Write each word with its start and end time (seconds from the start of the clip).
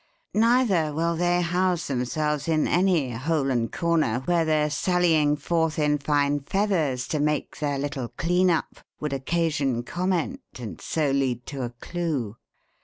Neither 0.33 0.95
will 0.95 1.15
they 1.15 1.41
house 1.43 1.85
themselves 1.85 2.47
in 2.47 2.67
any 2.67 3.11
hole 3.11 3.51
and 3.51 3.71
corner 3.71 4.21
where 4.25 4.43
their 4.43 4.67
sallying 4.71 5.35
forth 5.35 5.77
in 5.77 5.99
fine 5.99 6.39
feathers 6.39 7.07
to 7.09 7.19
make 7.19 7.59
their 7.59 7.77
little 7.77 8.07
clean 8.07 8.49
up 8.49 8.79
would 8.99 9.13
occasion 9.13 9.83
comment 9.83 10.41
and 10.57 10.81
so 10.81 11.11
lead 11.11 11.45
to 11.45 11.61
a 11.61 11.69
clue. 11.69 12.35